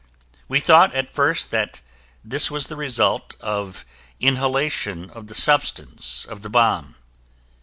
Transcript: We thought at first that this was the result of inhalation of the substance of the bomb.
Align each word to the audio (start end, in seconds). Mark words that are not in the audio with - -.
We 0.47 0.59
thought 0.59 0.95
at 0.95 1.11
first 1.11 1.51
that 1.51 1.81
this 2.25 2.49
was 2.49 2.65
the 2.65 2.75
result 2.75 3.35
of 3.39 3.85
inhalation 4.19 5.11
of 5.11 5.27
the 5.27 5.35
substance 5.35 6.25
of 6.25 6.41
the 6.41 6.49
bomb. 6.49 6.95